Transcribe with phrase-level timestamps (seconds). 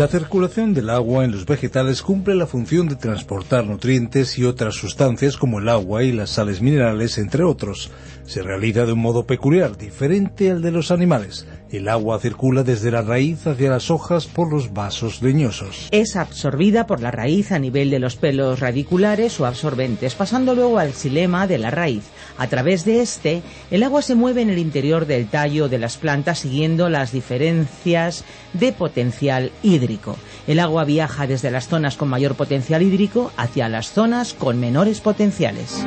[0.00, 4.74] La circulación del agua en los vegetales cumple la función de transportar nutrientes y otras
[4.74, 7.90] sustancias como el agua y las sales minerales, entre otros.
[8.24, 11.46] Se realiza de un modo peculiar, diferente al de los animales.
[11.70, 15.86] El agua circula desde la raíz hacia las hojas por los vasos leñosos.
[15.92, 20.80] Es absorbida por la raíz a nivel de los pelos radiculares o absorbentes, pasando luego
[20.80, 22.02] al xilema de la raíz.
[22.38, 25.96] A través de este, el agua se mueve en el interior del tallo de las
[25.96, 30.16] plantas siguiendo las diferencias de potencial hídrico.
[30.48, 35.00] El agua viaja desde las zonas con mayor potencial hídrico hacia las zonas con menores
[35.00, 35.86] potenciales.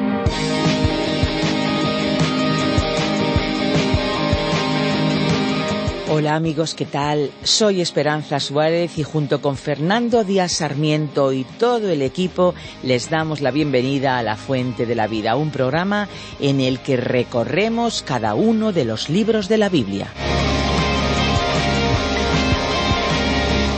[6.15, 7.31] Hola amigos, ¿qué tal?
[7.41, 13.41] Soy Esperanza Suárez y junto con Fernando Díaz Sarmiento y todo el equipo les damos
[13.41, 16.07] la bienvenida a La Fuente de la Vida, un programa
[16.39, 20.07] en el que recorremos cada uno de los libros de la Biblia.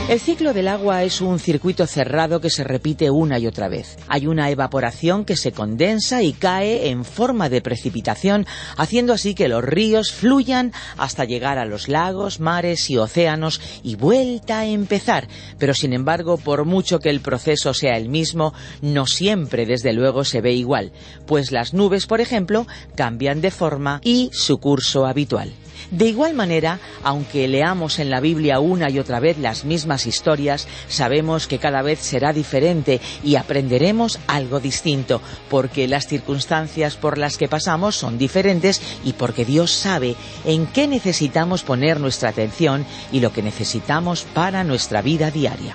[0.08, 3.98] El ciclo del agua es un circuito cerrado que se repite una y otra vez.
[4.06, 8.46] Hay una evaporación que se condensa y cae en forma de precipitación,
[8.76, 13.96] haciendo así que los ríos fluyan hasta llegar a los lagos, mares y océanos y
[13.96, 15.26] vuelta a empezar.
[15.58, 20.22] Pero sin embargo, por mucho que el proceso sea el mismo, no siempre desde luego
[20.22, 20.92] se ve igual,
[21.26, 25.52] pues las nubes, por ejemplo, cambian de forma y su curso habitual.
[25.90, 30.68] De igual manera, aunque leamos en la Biblia una y otra vez las mismas historias,
[30.88, 37.38] sabemos que cada vez será diferente y aprenderemos algo distinto, porque las circunstancias por las
[37.38, 43.20] que pasamos son diferentes y porque Dios sabe en qué necesitamos poner nuestra atención y
[43.20, 45.74] lo que necesitamos para nuestra vida diaria.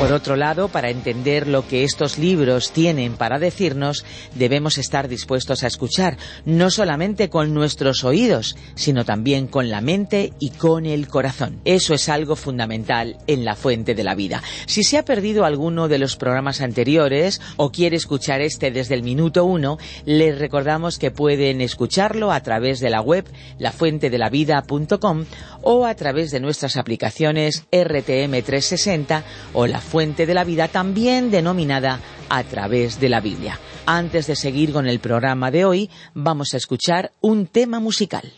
[0.00, 5.62] Por otro lado, para entender lo que estos libros tienen para decirnos, debemos estar dispuestos
[5.62, 6.16] a escuchar,
[6.46, 11.60] no solamente con nuestros oídos, sino también con la mente y con el corazón.
[11.66, 14.42] Eso es algo fundamental en la fuente de la vida.
[14.64, 19.02] Si se ha perdido alguno de los programas anteriores o quiere escuchar este desde el
[19.02, 23.26] minuto uno, les recordamos que pueden escucharlo a través de la web
[23.58, 25.26] lafuentedelavida.com
[25.60, 31.98] o a través de nuestras aplicaciones RTM360 o la fuente de la vida, también denominada
[32.28, 33.58] a través de la Biblia.
[33.86, 38.32] Antes de seguir con el programa de hoy, vamos a escuchar un tema musical.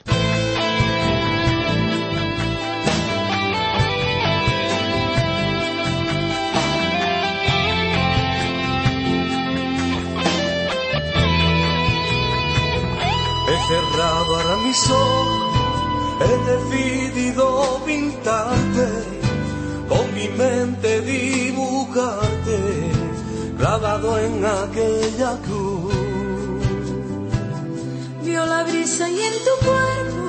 [13.53, 14.91] He cerrado ahora mis
[28.23, 30.29] Vio la brisa y en tu cuerpo,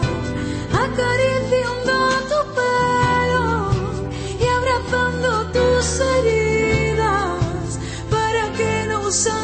[0.72, 1.94] acariciando
[2.30, 3.46] tu pelo
[4.40, 9.43] y abrazando tus heridas para que no sangren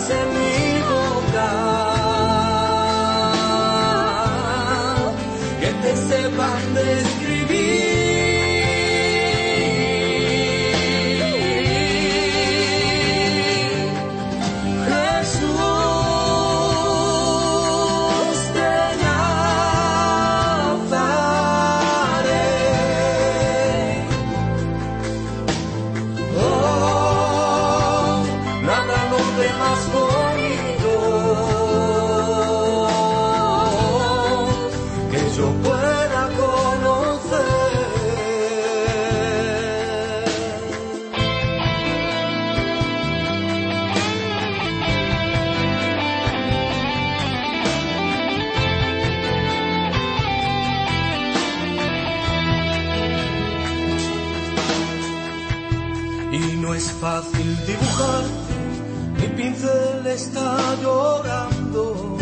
[0.00, 1.50] palabras en mi boca
[5.60, 7.09] que te sepan describir.
[57.00, 58.24] Fácil dibujar,
[59.18, 62.18] mi pincel está llorando,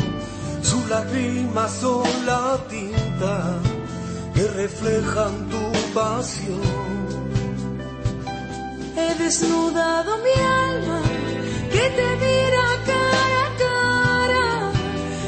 [0.62, 3.58] sus lágrimas son la tinta
[4.34, 6.88] que reflejan tu pasión.
[8.96, 11.02] He desnudado mi alma
[11.72, 14.72] que te mira cara a cara,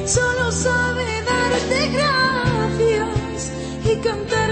[0.06, 3.52] solo sabe darte gracias
[3.84, 4.49] y cantarte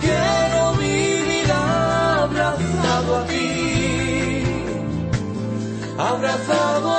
[0.00, 3.46] Quiero vivir abrazado a ti
[5.98, 6.95] abrazado.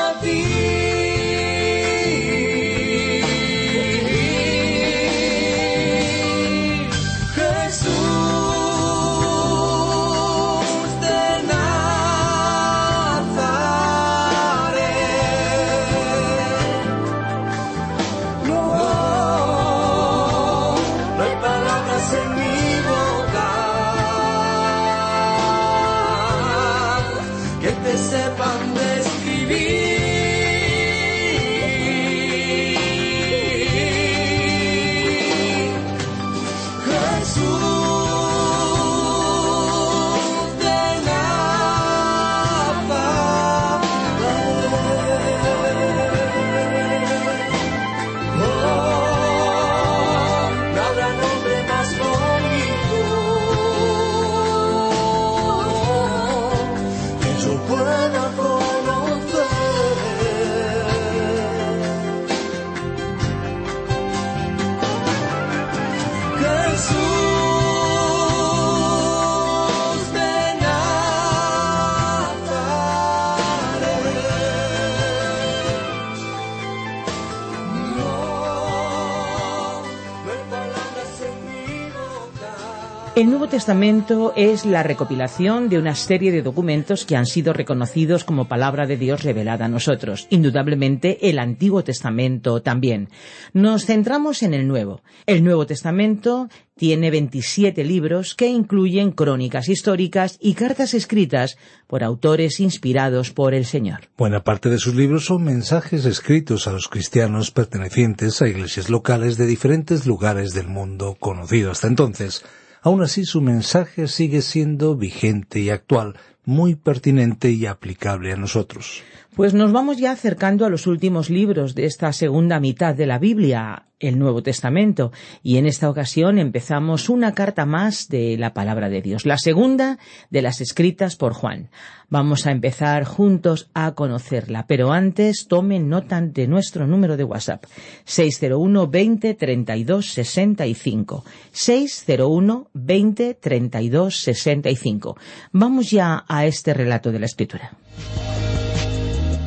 [83.17, 88.23] El Nuevo Testamento es la recopilación de una serie de documentos que han sido reconocidos
[88.23, 90.27] como palabra de Dios revelada a nosotros.
[90.29, 93.09] Indudablemente el Antiguo Testamento también.
[93.53, 95.01] Nos centramos en el Nuevo.
[95.25, 102.59] El Nuevo Testamento tiene 27 libros que incluyen crónicas históricas y cartas escritas por autores
[102.59, 104.01] inspirados por el Señor.
[104.15, 109.37] Buena parte de sus libros son mensajes escritos a los cristianos pertenecientes a iglesias locales
[109.37, 112.43] de diferentes lugares del mundo conocido hasta entonces.
[112.81, 116.15] Aún así, su mensaje sigue siendo vigente y actual,
[116.47, 119.03] muy pertinente y aplicable a nosotros.
[119.35, 123.19] Pues nos vamos ya acercando a los últimos libros de esta segunda mitad de la
[123.19, 125.11] Biblia, el Nuevo Testamento,
[125.43, 129.99] y en esta ocasión empezamos una carta más de la palabra de Dios, la segunda
[130.29, 131.69] de las escritas por Juan.
[132.09, 137.65] Vamos a empezar juntos a conocerla, pero antes tomen nota de nuestro número de WhatsApp,
[138.05, 141.25] 601 20 32 65.
[141.51, 145.17] 601 20 32 65.
[145.51, 147.71] Vamos ya a este relato de la Escritura.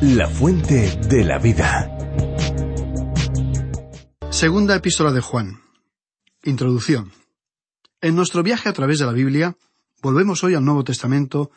[0.01, 1.89] La fuente de la vida.
[4.29, 5.61] Segunda epístola de Juan.
[6.43, 7.11] Introducción.
[8.01, 9.55] En nuestro viaje a través de la Biblia,
[10.01, 11.51] volvemos hoy al Nuevo Testamento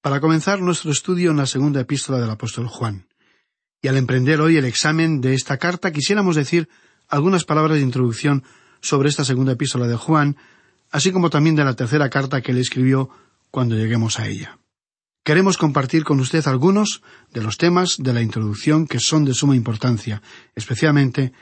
[0.00, 3.06] para comenzar nuestro estudio en la segunda epístola del apóstol Juan.
[3.82, 6.68] Y al emprender hoy el examen de esta carta, quisiéramos decir
[7.08, 8.42] algunas palabras de introducción
[8.80, 10.36] sobre esta segunda epístola de Juan,
[10.90, 13.10] así como también de la tercera carta que le escribió
[13.50, 14.58] cuando lleguemos a ella.
[15.24, 17.00] Queremos compartir con usted algunos
[17.32, 20.20] de los temas de la introducción que son de suma importancia,
[20.56, 21.32] especialmente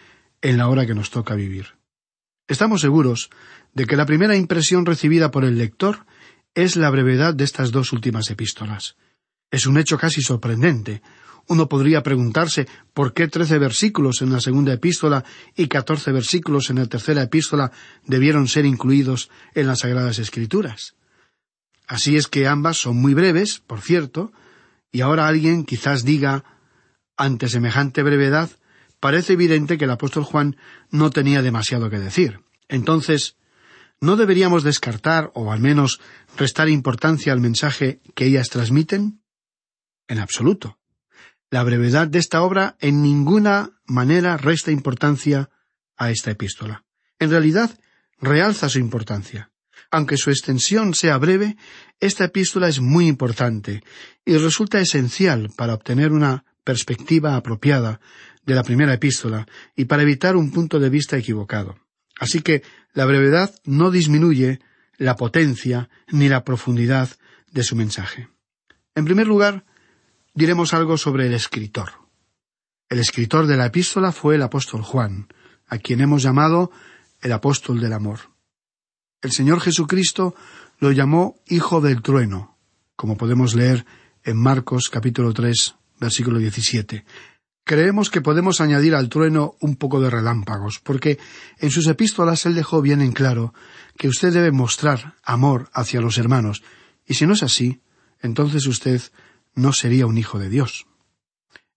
[0.42, 1.78] en la hora que nos toca vivir.
[2.46, 3.30] Estamos seguros
[3.72, 6.04] de que la primera impresión recibida por el lector
[6.54, 8.96] es la brevedad de estas dos últimas epístolas.
[9.50, 11.00] Es un hecho casi sorprendente.
[11.46, 15.24] Uno podría preguntarse por qué trece versículos en la segunda epístola
[15.56, 17.72] y catorce versículos en la tercera epístola
[18.04, 20.96] debieron ser incluidos en las Sagradas Escrituras.
[21.90, 24.32] Así es que ambas son muy breves, por cierto,
[24.92, 26.44] y ahora alguien quizás diga,
[27.16, 28.48] ante semejante brevedad,
[29.00, 30.56] parece evidente que el apóstol Juan
[30.90, 32.42] no tenía demasiado que decir.
[32.68, 33.34] Entonces,
[34.00, 36.00] ¿no deberíamos descartar, o al menos
[36.36, 39.20] restar importancia al mensaje que ellas transmiten?
[40.06, 40.78] En absoluto.
[41.50, 45.50] La brevedad de esta obra en ninguna manera resta importancia
[45.96, 46.84] a esta epístola.
[47.18, 47.80] En realidad,
[48.20, 49.50] realza su importancia.
[49.90, 51.56] Aunque su extensión sea breve,
[52.00, 53.82] esta epístola es muy importante
[54.24, 58.00] y resulta esencial para obtener una perspectiva apropiada
[58.44, 59.46] de la primera epístola
[59.76, 61.78] y para evitar un punto de vista equivocado.
[62.18, 64.60] Así que la brevedad no disminuye
[64.96, 67.08] la potencia ni la profundidad
[67.50, 68.28] de su mensaje.
[68.94, 69.64] En primer lugar,
[70.34, 71.90] diremos algo sobre el escritor.
[72.88, 75.28] El escritor de la epístola fue el apóstol Juan,
[75.66, 76.70] a quien hemos llamado
[77.20, 78.18] el apóstol del amor.
[79.22, 80.34] El Señor Jesucristo
[80.78, 82.56] lo llamó Hijo del Trueno,
[82.96, 83.84] como podemos leer
[84.24, 87.04] en Marcos capítulo 3, versículo 17.
[87.64, 91.18] Creemos que podemos añadir al trueno un poco de relámpagos, porque
[91.58, 93.52] en sus epístolas él dejó bien en claro
[93.98, 96.62] que usted debe mostrar amor hacia los hermanos,
[97.06, 97.82] y si no es así,
[98.22, 99.02] entonces usted
[99.54, 100.86] no sería un hijo de Dios.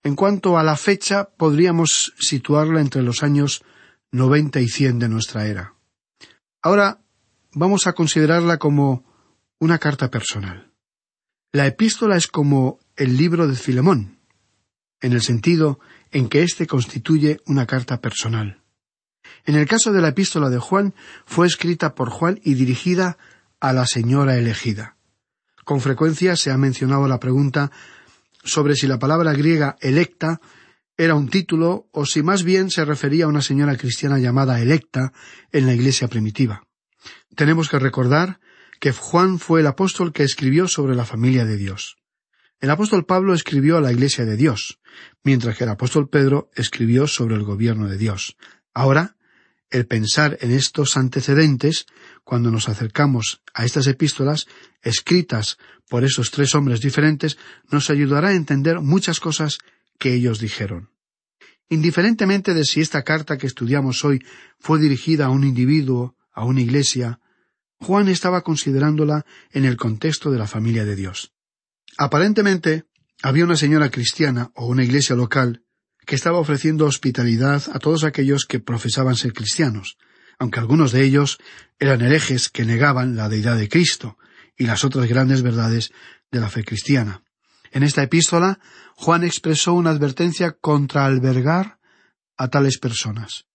[0.01, 3.65] En cuanto a la fecha, podríamos situarla entre los años
[4.11, 5.73] noventa y cien de nuestra era.
[6.61, 7.02] Ahora
[7.53, 9.03] vamos a considerarla como
[9.59, 10.71] una carta personal.
[11.51, 14.17] La epístola es como el libro de Filemón,
[15.01, 15.79] en el sentido
[16.11, 18.61] en que éste constituye una carta personal.
[19.45, 20.93] En el caso de la epístola de Juan,
[21.25, 23.17] fue escrita por Juan y dirigida
[23.59, 24.97] a la señora elegida.
[25.63, 27.71] Con frecuencia se ha mencionado la pregunta
[28.43, 30.41] sobre si la palabra griega electa
[30.97, 35.13] era un título o si más bien se refería a una señora cristiana llamada electa
[35.51, 36.63] en la iglesia primitiva.
[37.35, 38.39] Tenemos que recordar
[38.79, 41.97] que Juan fue el apóstol que escribió sobre la familia de Dios.
[42.59, 44.79] El apóstol Pablo escribió a la iglesia de Dios,
[45.23, 48.37] mientras que el apóstol Pedro escribió sobre el gobierno de Dios.
[48.73, 49.15] Ahora,
[49.69, 51.87] el pensar en estos antecedentes,
[52.23, 54.47] cuando nos acercamos a estas epístolas,
[54.81, 55.57] escritas
[55.89, 57.37] por esos tres hombres diferentes,
[57.71, 59.57] nos ayudará a entender muchas cosas
[59.97, 60.91] que ellos dijeron.
[61.69, 64.23] Indiferentemente de si esta carta que estudiamos hoy
[64.59, 67.19] fue dirigida a un individuo, a una iglesia,
[67.79, 71.33] Juan estaba considerándola en el contexto de la familia de Dios.
[71.97, 72.85] Aparentemente,
[73.21, 75.63] había una señora cristiana o una iglesia local
[76.05, 79.97] que estaba ofreciendo hospitalidad a todos aquellos que profesaban ser cristianos,
[80.39, 81.37] aunque algunos de ellos
[81.79, 84.17] eran herejes que negaban la deidad de Cristo
[84.57, 85.91] y las otras grandes verdades
[86.31, 87.23] de la fe cristiana.
[87.71, 88.59] En esta epístola,
[88.95, 91.79] Juan expresó una advertencia contra albergar
[92.37, 93.45] a tales personas.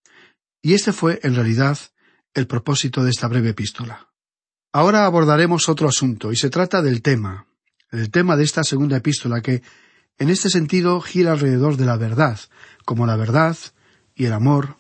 [0.63, 1.79] Y este fue, en realidad,
[2.39, 4.09] el propósito de esta breve epístola.
[4.73, 7.47] Ahora abordaremos otro asunto, y se trata del tema,
[7.91, 9.63] el tema de esta segunda epístola que,
[10.19, 12.39] en este sentido, gira alrededor de la verdad,
[12.85, 13.57] como la verdad
[14.15, 14.77] y el amor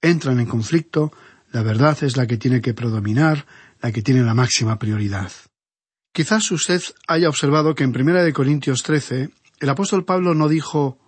[0.00, 1.12] entran en conflicto,
[1.52, 3.46] la verdad es la que tiene que predominar,
[3.80, 5.32] la que tiene la máxima prioridad.
[6.12, 10.98] Quizás usted haya observado que en Primera de Corintios 13 el apóstol Pablo no dijo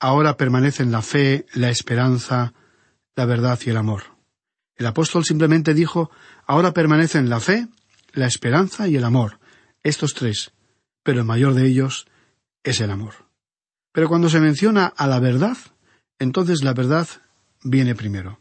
[0.00, 2.54] ahora permanecen la fe, la esperanza,
[3.16, 4.17] la verdad y el amor.
[4.78, 6.10] El apóstol simplemente dijo
[6.46, 7.66] ahora permanecen la fe,
[8.12, 9.38] la esperanza y el amor,
[9.82, 10.52] estos tres,
[11.02, 12.06] pero el mayor de ellos
[12.62, 13.14] es el amor.
[13.92, 15.56] Pero cuando se menciona a la verdad,
[16.20, 17.08] entonces la verdad
[17.64, 18.40] viene primero.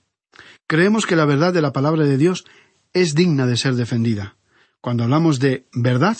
[0.67, 2.45] Creemos que la verdad de la palabra de Dios
[2.93, 4.35] es digna de ser defendida.
[4.79, 6.17] Cuando hablamos de verdad,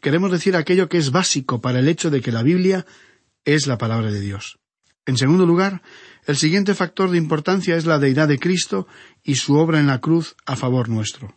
[0.00, 2.84] queremos decir aquello que es básico para el hecho de que la Biblia
[3.46, 4.58] es la palabra de Dios.
[5.06, 5.82] En segundo lugar,
[6.26, 8.86] el siguiente factor de importancia es la deidad de Cristo
[9.22, 11.34] y su obra en la cruz a favor nuestro.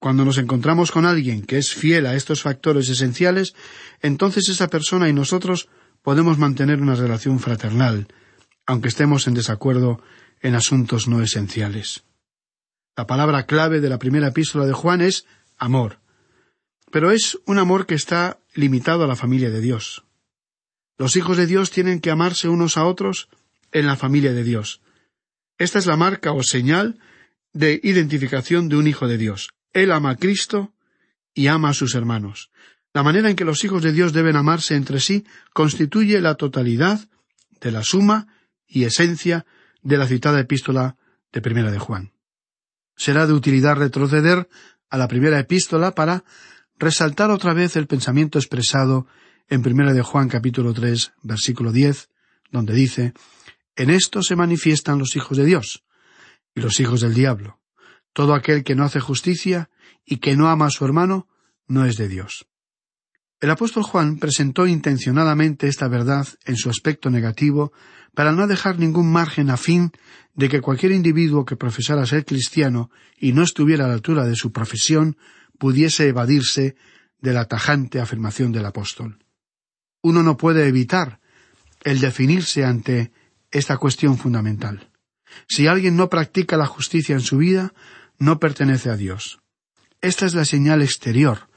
[0.00, 3.54] Cuando nos encontramos con alguien que es fiel a estos factores esenciales,
[4.00, 5.68] entonces esa persona y nosotros
[6.02, 8.08] podemos mantener una relación fraternal,
[8.66, 10.00] aunque estemos en desacuerdo
[10.40, 12.04] en asuntos no esenciales.
[12.96, 15.24] La palabra clave de la primera epístola de Juan es
[15.56, 16.00] amor.
[16.90, 20.04] Pero es un amor que está limitado a la familia de Dios.
[20.96, 23.28] Los hijos de Dios tienen que amarse unos a otros
[23.72, 24.80] en la familia de Dios.
[25.58, 26.98] Esta es la marca o señal
[27.52, 29.50] de identificación de un hijo de Dios.
[29.72, 30.72] Él ama a Cristo
[31.34, 32.50] y ama a sus hermanos.
[32.94, 37.08] La manera en que los hijos de Dios deben amarse entre sí constituye la totalidad
[37.60, 38.26] de la suma
[38.66, 39.46] y esencia
[39.82, 40.96] de la citada epístola
[41.32, 42.12] de Primera de Juan.
[42.96, 44.48] Será de utilidad retroceder
[44.90, 46.24] a la primera epístola para
[46.78, 49.06] resaltar otra vez el pensamiento expresado
[49.48, 52.08] en Primera de Juan capítulo tres versículo diez,
[52.50, 53.12] donde dice
[53.78, 55.84] En esto se manifiestan los hijos de Dios
[56.52, 57.60] y los hijos del diablo.
[58.12, 59.70] Todo aquel que no hace justicia
[60.04, 61.28] y que no ama a su hermano
[61.68, 62.48] no es de Dios.
[63.40, 67.72] El apóstol Juan presentó intencionadamente esta verdad en su aspecto negativo
[68.14, 69.92] para no dejar ningún margen a fin
[70.34, 74.34] de que cualquier individuo que profesara ser cristiano y no estuviera a la altura de
[74.34, 75.16] su profesión
[75.56, 76.74] pudiese evadirse
[77.20, 79.24] de la tajante afirmación del apóstol.
[80.02, 81.20] Uno no puede evitar
[81.84, 83.12] el definirse ante
[83.50, 84.90] esta cuestión fundamental.
[85.48, 87.72] Si alguien no practica la justicia en su vida,
[88.18, 89.40] no pertenece a Dios.
[90.00, 91.48] Esta es la señal exterior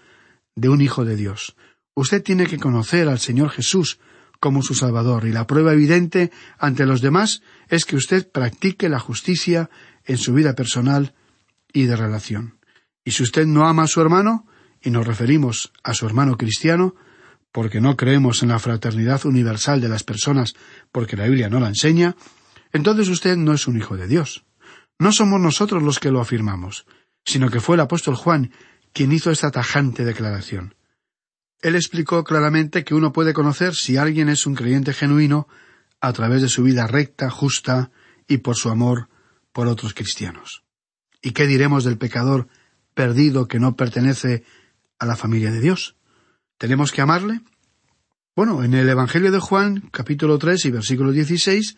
[0.55, 1.55] de un hijo de Dios.
[1.93, 4.00] Usted tiene que conocer al Señor Jesús
[4.39, 9.00] como su Salvador, y la prueba evidente ante los demás es que usted practique la
[9.00, 9.69] justicia
[10.05, 11.13] en su vida personal
[11.71, 12.57] y de relación.
[13.05, 14.48] Y si usted no ama a su hermano,
[14.81, 16.95] y nos referimos a su hermano cristiano,
[17.51, 20.53] porque no creemos en la fraternidad universal de las personas,
[20.91, 22.15] porque la Biblia no la enseña,
[22.72, 24.46] entonces usted no es un hijo de Dios.
[25.00, 26.86] No somos nosotros los que lo afirmamos,
[27.25, 28.51] sino que fue el apóstol Juan
[28.93, 30.75] quien hizo esta tajante declaración.
[31.62, 35.48] Él explicó claramente que uno puede conocer si alguien es un creyente genuino
[36.00, 37.91] a través de su vida recta, justa
[38.27, 39.10] y por su amor
[39.51, 40.63] por otros cristianos.
[41.22, 42.48] ¿Y qué diremos del pecador
[42.93, 44.43] perdido que no pertenece
[44.98, 45.96] a la familia de Dios?
[46.62, 47.41] ¿Tenemos que amarle?
[48.36, 51.75] Bueno, en el Evangelio de Juan, capítulo tres y versículo dieciséis,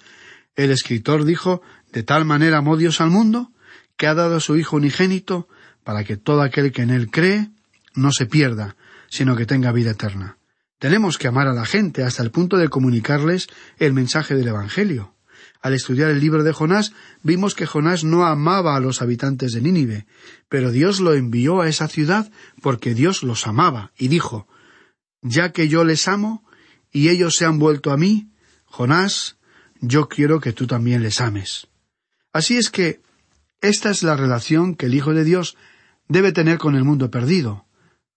[0.57, 1.61] el escritor dijo
[1.93, 3.53] De tal manera amó Dios al mundo,
[3.95, 5.47] que ha dado a su Hijo unigénito,
[5.85, 7.49] para que todo aquel que en él cree
[7.95, 8.75] no se pierda,
[9.09, 10.37] sino que tenga vida eterna.
[10.79, 13.47] Tenemos que amar a la gente hasta el punto de comunicarles
[13.79, 15.15] el mensaje del Evangelio.
[15.61, 19.61] Al estudiar el libro de Jonás, vimos que Jonás no amaba a los habitantes de
[19.61, 20.07] Nínive,
[20.49, 22.29] pero Dios lo envió a esa ciudad
[22.61, 24.45] porque Dios los amaba, y dijo
[25.23, 26.43] Ya que yo les amo,
[26.91, 28.29] y ellos se han vuelto a mí,
[28.65, 29.37] Jonás,
[29.79, 31.67] yo quiero que tú también les ames.
[32.31, 33.01] Así es que
[33.61, 35.57] esta es la relación que el Hijo de Dios
[36.07, 37.65] debe tener con el mundo perdido,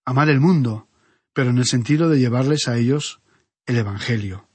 [0.04, 0.88] amar el mundo,
[1.32, 3.20] pero en el sentido de llevarles a ellos
[3.66, 4.48] el Evangelio.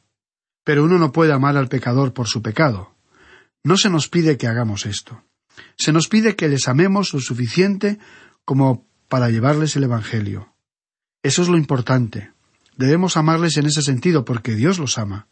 [0.63, 2.95] Pero uno no puede amar al pecador por su pecado.
[3.63, 5.23] No se nos pide que hagamos esto.
[5.77, 7.99] Se nos pide que les amemos lo suficiente
[8.45, 10.53] como para llevarles el Evangelio.
[11.23, 12.31] Eso es lo importante.
[12.81, 15.27] Debemos amarles en ese sentido porque Dios los ama.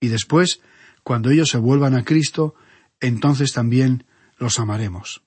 [0.00, 0.62] Y después,
[1.02, 2.54] cuando ellos se vuelvan a Cristo,
[2.98, 4.06] entonces también
[4.38, 5.22] los amaremos.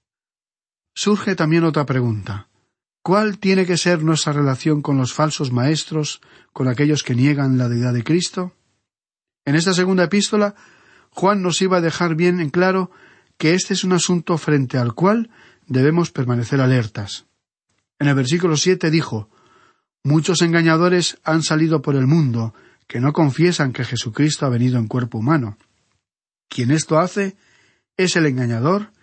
[0.95, 2.49] Surge también otra pregunta.
[3.03, 6.19] ¿Cuál tiene que ser nuestra relación con los falsos maestros,
[6.51, 8.55] con aquellos que niegan la deidad de Cristo?
[9.45, 10.55] En esta segunda epístola,
[11.11, 12.89] Juan nos iba a dejar bien en claro
[13.37, 15.29] que este es un asunto frente al cual
[15.67, 17.27] debemos permanecer alertas.
[17.99, 19.29] En el versículo siete dijo
[20.07, 22.53] Muchos engañadores han salido por el mundo,
[22.87, 25.57] que no confiesan que Jesucristo ha venido en cuerpo humano.
[26.47, 27.35] Quien esto hace
[27.97, 28.93] es el engañador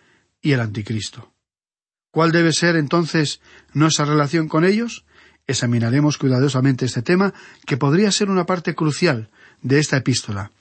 [0.41, 1.31] y el anticristo.
[2.09, 3.39] ¿Cuál debe ser entonces
[3.71, 5.05] nuestra relación con ellos?
[5.45, 7.35] Examinaremos cuidadosamente este tema,
[7.67, 9.29] que podría ser una parte crucial
[9.61, 10.53] de esta epístola.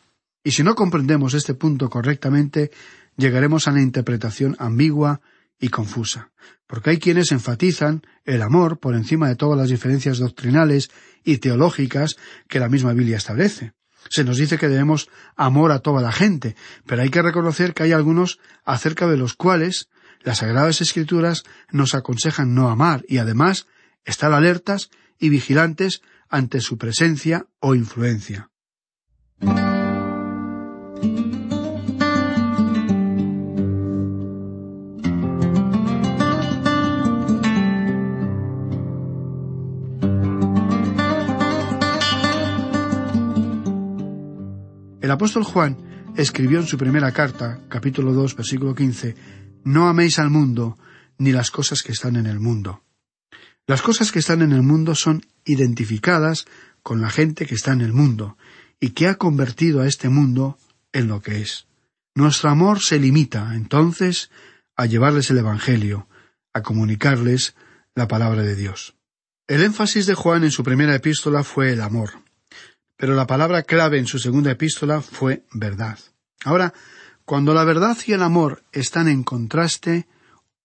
[0.45, 2.71] Y si no comprendemos este punto correctamente,
[3.17, 5.23] llegaremos a una interpretación ambigua
[5.59, 6.33] y confusa,
[6.67, 10.91] porque hay quienes enfatizan el amor por encima de todas las diferencias doctrinales
[11.25, 12.17] y teológicas
[12.49, 13.73] que la misma Biblia establece.
[14.11, 17.85] Se nos dice que debemos amor a toda la gente, pero hay que reconocer que
[17.85, 19.89] hay algunos acerca de los cuales
[20.23, 23.67] las Sagradas Escrituras nos aconsejan no amar y además
[24.05, 28.51] estar alertas y vigilantes ante su presencia o influencia.
[45.05, 45.77] El apóstol Juan
[46.17, 49.15] escribió en su primera carta, capítulo 2, versículo 15,
[49.65, 50.79] no améis al mundo,
[51.19, 52.85] ni las cosas que están en el mundo.
[53.67, 56.47] Las cosas que están en el mundo son identificadas
[56.83, 58.39] con la gente que está en el mundo,
[58.81, 60.57] y que ha convertido a este mundo
[60.95, 61.67] en lo que es.
[62.15, 64.31] Nuestro amor se limita, entonces,
[64.75, 66.09] a llevarles el Evangelio,
[66.55, 67.57] a comunicarles
[67.95, 68.97] la palabra de Dios.
[69.49, 72.24] El énfasis de Juan en su primera epístola fue el amor,
[72.97, 75.99] pero la palabra clave en su segunda epístola fue verdad.
[76.45, 76.73] Ahora,
[77.25, 80.07] cuando la verdad y el amor están en contraste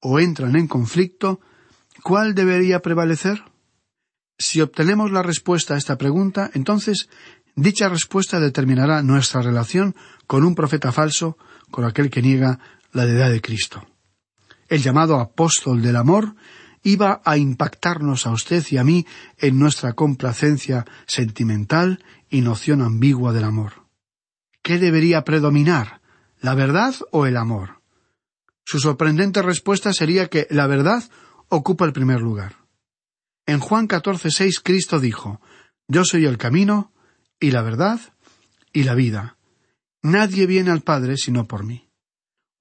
[0.01, 1.39] o entran en conflicto,
[2.03, 3.43] ¿cuál debería prevalecer?
[4.37, 7.09] Si obtenemos la respuesta a esta pregunta, entonces
[7.55, 9.95] dicha respuesta determinará nuestra relación
[10.27, 11.37] con un profeta falso,
[11.71, 12.59] con aquel que niega
[12.91, 13.85] la deidad de Cristo.
[14.67, 16.35] El llamado apóstol del amor
[16.83, 19.05] iba a impactarnos a usted y a mí
[19.37, 23.85] en nuestra complacencia sentimental y noción ambigua del amor.
[24.61, 26.01] ¿Qué debería predominar?
[26.39, 27.81] ¿La verdad o el amor?
[28.65, 31.03] Su sorprendente respuesta sería que la verdad
[31.47, 32.55] ocupa el primer lugar.
[33.45, 35.41] En Juan 14:6 Cristo dijo,
[35.87, 36.93] Yo soy el camino
[37.39, 37.99] y la verdad
[38.71, 39.37] y la vida.
[40.01, 41.89] Nadie viene al Padre sino por mí.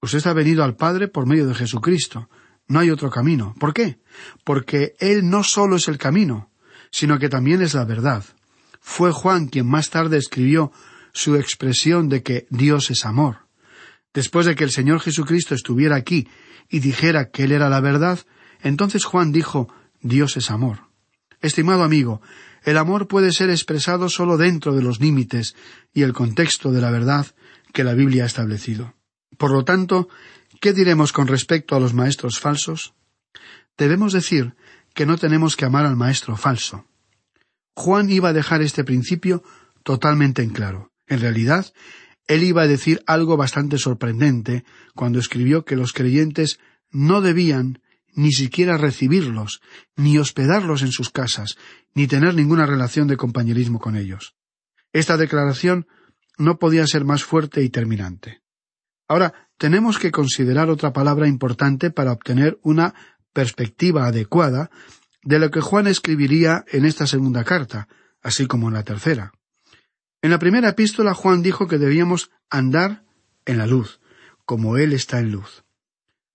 [0.01, 2.29] Usted ha venido al Padre por medio de Jesucristo.
[2.67, 3.53] No hay otro camino.
[3.59, 3.99] ¿Por qué?
[4.43, 6.51] Porque Él no solo es el camino,
[6.91, 8.23] sino que también es la verdad.
[8.79, 10.71] Fue Juan quien más tarde escribió
[11.13, 13.47] su expresión de que Dios es amor.
[14.13, 16.27] Después de que el Señor Jesucristo estuviera aquí
[16.69, 18.19] y dijera que Él era la verdad,
[18.61, 19.67] entonces Juan dijo
[20.01, 20.89] Dios es amor.
[21.41, 22.21] Estimado amigo,
[22.63, 25.55] el amor puede ser expresado solo dentro de los límites
[25.93, 27.27] y el contexto de la verdad
[27.73, 28.95] que la Biblia ha establecido.
[29.37, 30.09] Por lo tanto,
[30.59, 32.93] ¿qué diremos con respecto a los maestros falsos?
[33.77, 34.55] Debemos decir
[34.93, 36.85] que no tenemos que amar al maestro falso.
[37.79, 39.41] Juan iba a dejar este principio
[39.83, 40.91] totalmente en claro.
[41.07, 41.71] En realidad,
[42.27, 44.65] él iba a decir algo bastante sorprendente
[44.95, 46.59] cuando escribió que los creyentes
[46.91, 47.81] no debían
[48.13, 49.61] ni siquiera recibirlos,
[49.95, 51.55] ni hospedarlos en sus casas,
[51.93, 54.35] ni tener ninguna relación de compañerismo con ellos.
[54.91, 55.87] Esta declaración
[56.37, 58.41] no podía ser más fuerte y terminante.
[59.07, 62.93] Ahora, tenemos que considerar otra palabra importante para obtener una
[63.31, 64.69] perspectiva adecuada
[65.23, 67.87] de lo que Juan escribiría en esta segunda carta,
[68.21, 69.33] así como en la tercera.
[70.21, 73.03] En la primera epístola Juan dijo que debíamos andar
[73.45, 73.99] en la luz,
[74.45, 75.63] como Él está en luz.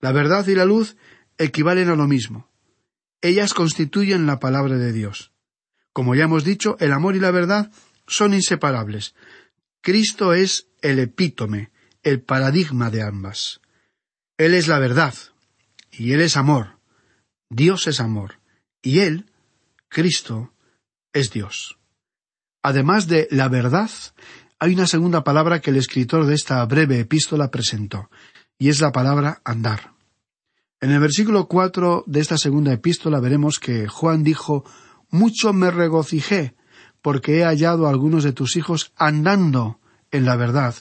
[0.01, 0.97] La verdad y la luz
[1.38, 2.51] equivalen a lo mismo.
[3.20, 5.33] Ellas constituyen la palabra de Dios.
[5.92, 7.70] Como ya hemos dicho, el amor y la verdad
[8.07, 9.14] son inseparables.
[9.81, 11.70] Cristo es el epítome,
[12.03, 13.61] el paradigma de ambas.
[14.37, 15.14] Él es la verdad,
[15.92, 16.79] y Él es amor.
[17.49, 18.40] Dios es amor,
[18.85, 19.27] y Él,
[19.88, 20.53] Cristo,
[21.12, 21.79] es Dios.
[22.62, 23.90] Además de la verdad,
[24.61, 28.11] hay una segunda palabra que el escritor de esta breve epístola presentó,
[28.59, 29.94] y es la palabra andar.
[30.81, 34.64] En el versículo cuatro de esta segunda epístola veremos que Juan dijo
[35.11, 36.55] Mucho me regocijé,
[37.01, 40.75] porque he hallado a algunos de tus hijos andando en la verdad,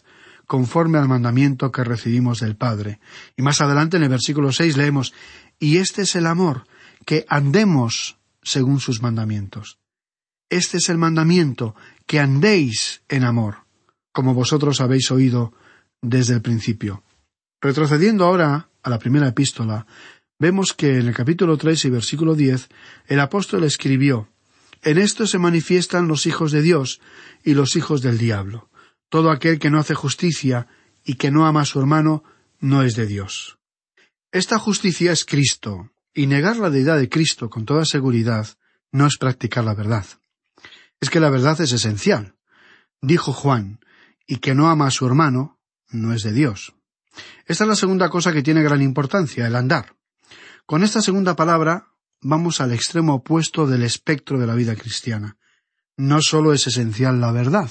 [0.45, 2.99] conforme al mandamiento que recibimos del Padre.
[3.37, 5.13] Y más adelante en el versículo seis leemos
[5.57, 6.65] Y este es el amor,
[7.05, 9.77] que andemos según sus mandamientos.
[10.49, 13.65] Este es el mandamiento, que andéis en amor,
[14.11, 15.53] como vosotros habéis oído
[16.01, 17.03] desde el principio.
[17.61, 19.87] Retrocediendo ahora a la primera epístola,
[20.37, 22.69] vemos que en el capítulo tres y versículo diez
[23.07, 24.27] el apóstol escribió
[24.81, 26.99] En esto se manifiestan los hijos de Dios
[27.43, 28.69] y los hijos del diablo.
[29.09, 30.67] Todo aquel que no hace justicia
[31.05, 32.23] y que no ama a su hermano
[32.59, 33.57] no es de Dios.
[34.31, 38.47] Esta justicia es Cristo, y negar la deidad de Cristo con toda seguridad
[38.91, 40.05] no es practicar la verdad.
[40.99, 42.35] Es que la verdad es esencial.
[43.01, 43.79] Dijo Juan,
[44.27, 46.73] y que no ama a su hermano no es de Dios.
[47.45, 49.95] Esta es la segunda cosa que tiene gran importancia, el andar.
[50.65, 51.89] Con esta segunda palabra
[52.21, 55.37] vamos al extremo opuesto del espectro de la vida cristiana.
[55.97, 57.69] No solo es esencial la verdad,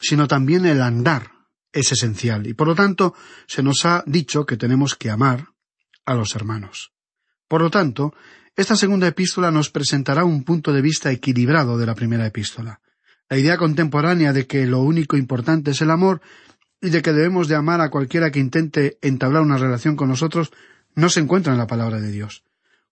[0.00, 1.30] sino también el andar
[1.72, 3.14] es esencial, y por lo tanto
[3.46, 5.48] se nos ha dicho que tenemos que amar
[6.04, 6.92] a los hermanos.
[7.50, 8.14] Por lo tanto,
[8.54, 12.80] esta segunda epístola nos presentará un punto de vista equilibrado de la primera epístola.
[13.28, 16.20] La idea contemporánea de que lo único importante es el amor
[16.80, 20.52] y de que debemos de amar a cualquiera que intente entablar una relación con nosotros
[20.94, 22.44] no se encuentra en la palabra de Dios.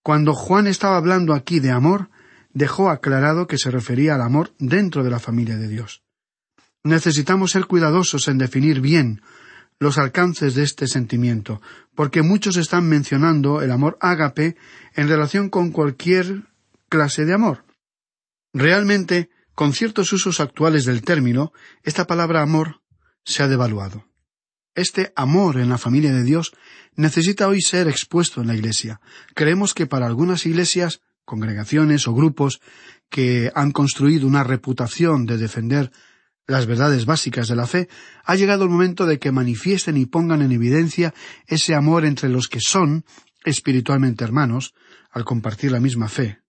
[0.03, 2.11] Cuando Juan estaba hablando aquí de amor,
[2.53, 6.03] dejó aclarado que se refería al amor dentro de la familia de Dios.
[6.83, 9.23] Necesitamos ser cuidadosos en definir bien
[9.81, 11.61] los alcances de este sentimiento,
[11.95, 14.57] porque muchos están mencionando el amor ágape
[14.95, 16.45] en relación con cualquier
[16.88, 17.64] clase de amor.
[18.53, 22.81] Realmente, con ciertos usos actuales del término, esta palabra amor
[23.25, 24.07] se ha devaluado.
[24.75, 26.53] Este amor en la familia de Dios
[26.95, 29.01] necesita hoy ser expuesto en la Iglesia.
[29.35, 32.61] Creemos que para algunas iglesias, congregaciones o grupos
[33.11, 35.91] que han construido una reputación de defender
[36.49, 37.89] las verdades básicas de la fe,
[38.25, 41.15] ha llegado el momento de que manifiesten y pongan en evidencia
[41.47, 43.05] ese amor entre los que son
[43.45, 44.75] espiritualmente hermanos,
[45.11, 46.41] al compartir la misma fe.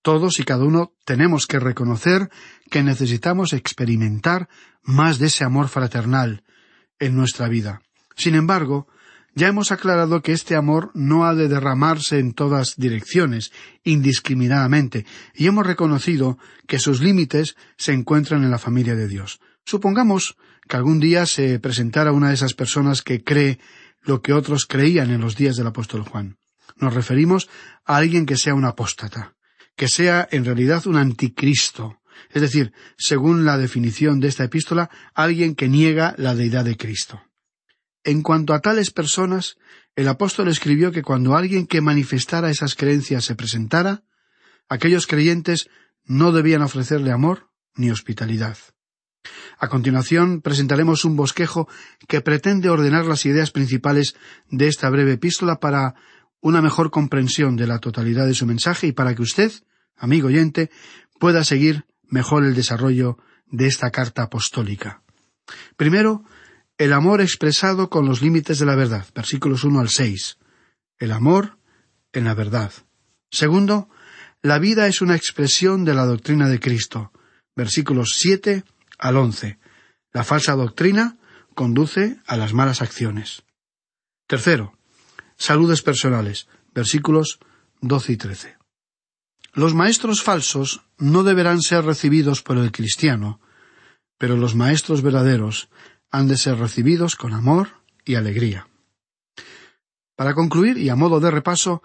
[0.00, 2.30] Todos y cada uno tenemos que reconocer
[2.70, 4.48] que necesitamos experimentar
[4.82, 6.42] más de ese amor fraternal
[6.98, 7.82] en nuestra vida.
[8.16, 8.88] Sin embargo,
[9.34, 13.52] ya hemos aclarado que este amor no ha de derramarse en todas direcciones,
[13.84, 19.40] indiscriminadamente, y hemos reconocido que sus límites se encuentran en la familia de Dios.
[19.64, 20.36] Supongamos
[20.68, 23.58] que algún día se presentara una de esas personas que cree
[24.02, 26.36] lo que otros creían en los días del apóstol Juan.
[26.76, 27.48] Nos referimos
[27.84, 29.34] a alguien que sea un apóstata
[29.76, 35.54] que sea en realidad un anticristo, es decir, según la definición de esta epístola, alguien
[35.54, 37.20] que niega la deidad de Cristo.
[38.04, 39.56] En cuanto a tales personas,
[39.94, 44.02] el apóstol escribió que cuando alguien que manifestara esas creencias se presentara,
[44.68, 45.68] aquellos creyentes
[46.04, 48.56] no debían ofrecerle amor ni hospitalidad.
[49.58, 51.68] A continuación presentaremos un bosquejo
[52.08, 54.16] que pretende ordenar las ideas principales
[54.50, 55.94] de esta breve epístola para
[56.40, 59.52] una mejor comprensión de la totalidad de su mensaje y para que usted,
[59.96, 60.70] amigo oyente,
[61.20, 65.02] pueda seguir mejor el desarrollo de esta carta apostólica.
[65.76, 66.24] Primero,
[66.82, 70.38] el amor expresado con los límites de la verdad, versículos uno al seis.
[70.98, 71.56] El amor
[72.12, 72.72] en la verdad.
[73.30, 73.88] Segundo,
[74.42, 77.12] la vida es una expresión de la doctrina de Cristo.
[77.54, 78.64] Versículos 7
[78.98, 79.60] al 11.
[80.12, 81.18] La falsa doctrina
[81.54, 83.44] conduce a las malas acciones.
[84.26, 84.76] Tercero,
[85.36, 86.48] saludes personales.
[86.74, 87.38] Versículos
[87.80, 88.56] 12 y 13.
[89.52, 93.40] Los maestros falsos no deberán ser recibidos por el cristiano,
[94.18, 95.68] pero los maestros verdaderos
[96.12, 97.70] han de ser recibidos con amor
[98.04, 98.68] y alegría.
[100.14, 101.82] Para concluir, y a modo de repaso,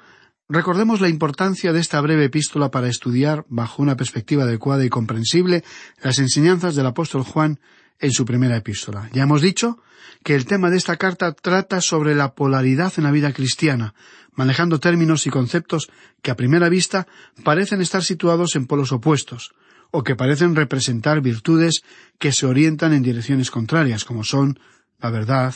[0.50, 5.64] recordemos la importancia de esta breve epístola para estudiar, bajo una perspectiva adecuada y comprensible,
[6.04, 7.60] las enseñanzas del apóstol Juan
[8.00, 9.10] en su primera epístola.
[9.14, 9.80] Ya hemos dicho
[10.24, 13.96] que el tema de esta carta trata sobre la polaridad en la vida cristiana,
[14.34, 15.90] manejando términos y conceptos
[16.22, 17.08] que a primera vista
[17.44, 19.54] parecen estar situados en polos opuestos,
[19.92, 21.82] o que parecen representar virtudes
[22.20, 24.60] que se orientan en direcciones contrarias, como son
[25.00, 25.56] la verdad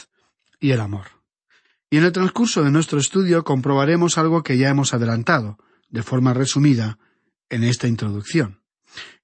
[0.59, 1.07] y el amor.
[1.89, 5.57] Y en el transcurso de nuestro estudio comprobaremos algo que ya hemos adelantado,
[5.89, 6.97] de forma resumida,
[7.49, 8.61] en esta introducción.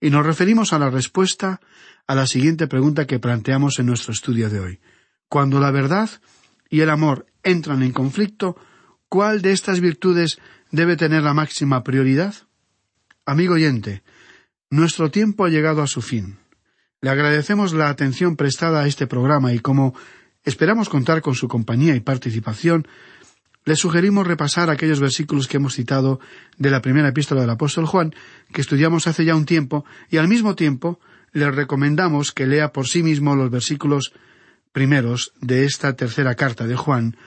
[0.01, 1.61] Y nos referimos a la respuesta
[2.07, 4.79] a la siguiente pregunta que planteamos en nuestro estudio de hoy.
[5.29, 6.09] Cuando la verdad
[6.69, 8.57] y el amor entran en conflicto,
[9.09, 10.37] ¿Cuál de estas virtudes
[10.71, 12.35] debe tener la máxima prioridad?
[13.25, 14.03] Amigo oyente,
[14.69, 16.37] nuestro tiempo ha llegado a su fin.
[17.01, 19.93] Le agradecemos la atención prestada a este programa y como
[20.43, 22.87] esperamos contar con su compañía y participación,
[23.65, 26.19] le sugerimos repasar aquellos versículos que hemos citado
[26.57, 28.15] de la primera epístola del apóstol Juan,
[28.53, 30.99] que estudiamos hace ya un tiempo, y al mismo tiempo
[31.33, 34.13] le recomendamos que lea por sí mismo los versículos
[34.71, 37.17] primeros de esta tercera carta de Juan,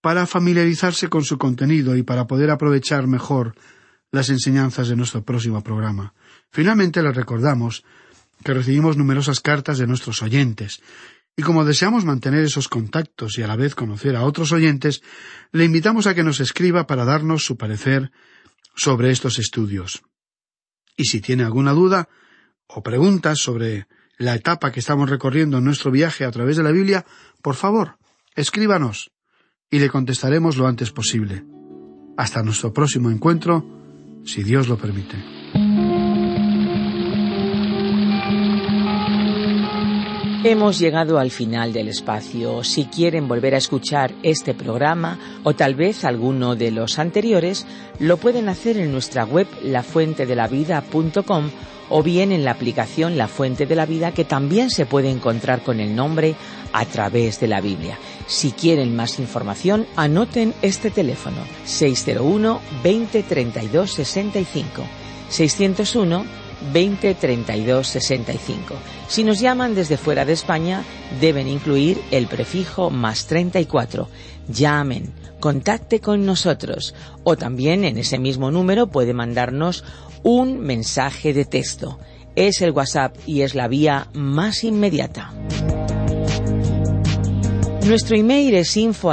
[0.00, 3.54] para familiarizarse con su contenido y para poder aprovechar mejor
[4.12, 6.14] las enseñanzas de nuestro próximo programa.
[6.56, 7.84] Finalmente les recordamos
[8.42, 10.80] que recibimos numerosas cartas de nuestros oyentes,
[11.36, 15.02] y como deseamos mantener esos contactos y a la vez conocer a otros oyentes,
[15.52, 18.10] le invitamos a que nos escriba para darnos su parecer
[18.74, 20.00] sobre estos estudios.
[20.96, 22.08] Y si tiene alguna duda
[22.68, 26.72] o preguntas sobre la etapa que estamos recorriendo en nuestro viaje a través de la
[26.72, 27.04] Biblia,
[27.42, 27.98] por favor,
[28.34, 29.10] escríbanos
[29.70, 31.44] y le contestaremos lo antes posible.
[32.16, 33.62] Hasta nuestro próximo encuentro,
[34.24, 35.35] si Dios lo permite.
[40.44, 42.62] Hemos llegado al final del espacio.
[42.62, 47.66] Si quieren volver a escuchar este programa o tal vez alguno de los anteriores,
[47.98, 51.50] lo pueden hacer en nuestra web lafuentedelavida.com
[51.88, 55.62] o bien en la aplicación La Fuente de la Vida que también se puede encontrar
[55.62, 56.34] con el nombre
[56.72, 57.98] a través de la Biblia.
[58.26, 64.82] Si quieren más información, anoten este teléfono 601 20 32 65
[65.28, 68.74] 601 20 32 65.
[69.08, 70.84] Si nos llaman desde fuera de España,
[71.20, 74.08] deben incluir el prefijo más 34.
[74.48, 79.84] Llamen, contacte con nosotros o también en ese mismo número puede mandarnos
[80.22, 81.98] un mensaje de texto.
[82.34, 85.32] Es el WhatsApp y es la vía más inmediata.
[87.86, 89.12] Nuestro email es info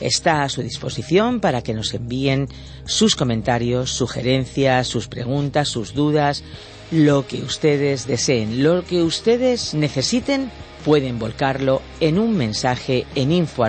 [0.00, 2.48] Está a su disposición para que nos envíen
[2.84, 6.42] sus comentarios, sugerencias, sus preguntas, sus dudas,
[6.90, 10.50] lo que ustedes deseen, lo que ustedes necesiten,
[10.84, 13.64] pueden volcarlo en un mensaje en info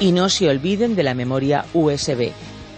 [0.00, 2.30] Y no se olviden de la memoria USB,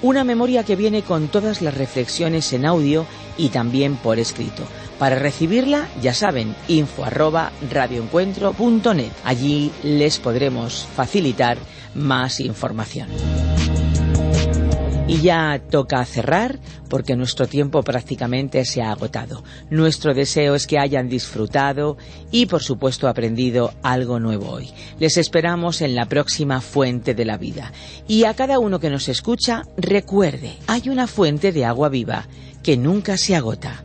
[0.02, 3.06] una memoria que viene con todas las reflexiones en audio
[3.38, 4.64] y también por escrito.
[4.98, 9.12] Para recibirla, ya saben, info arroba radioencuentro.net.
[9.24, 11.58] Allí les podremos facilitar
[11.94, 13.08] más información.
[15.08, 19.42] Y ya toca cerrar porque nuestro tiempo prácticamente se ha agotado.
[19.68, 21.98] Nuestro deseo es que hayan disfrutado
[22.30, 24.70] y por supuesto aprendido algo nuevo hoy.
[25.00, 27.72] Les esperamos en la próxima fuente de la vida.
[28.08, 32.26] Y a cada uno que nos escucha, recuerde, hay una fuente de agua viva
[32.62, 33.84] que nunca se agota